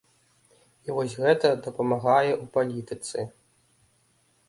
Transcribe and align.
І 0.87 0.95
вось 0.99 1.13
гэта 1.25 1.47
дапамагае 1.67 2.33
ў 2.43 2.51
палітыцы. 2.59 3.19